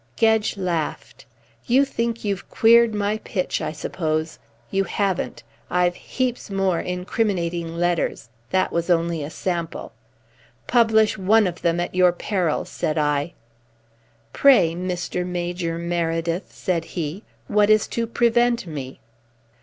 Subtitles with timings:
[0.15, 1.27] Gedge laughed.
[1.67, 4.39] "You think you've queered my pitch, I suppose.
[4.71, 5.43] You haven't.
[5.69, 8.29] I've heaps more incriminating letters.
[8.49, 9.91] That was only a sample."
[10.65, 13.33] "Publish one of them at your peril," said I.
[14.33, 18.99] "Pray, Mister Major Meredyth," said he, "what is to prevent me?"